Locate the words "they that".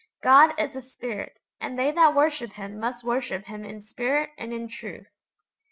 1.77-2.15